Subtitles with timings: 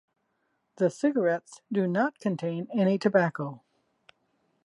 [0.77, 3.61] The cigarettes do not contain any tobacco.